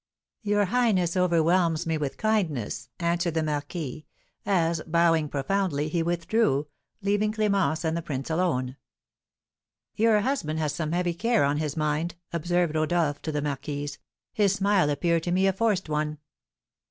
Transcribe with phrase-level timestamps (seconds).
[0.41, 4.07] "Your highness overwhelms me with kindness," answered the marquis,
[4.47, 6.65] as, bowing profoundly, he withdrew,
[7.03, 8.77] leaving Clémence and the prince alone.
[9.95, 13.99] "Your husband has some heavy care on his mind," observed Rodolph to the marquise;
[14.33, 16.17] "his smile appeared to me a forced one."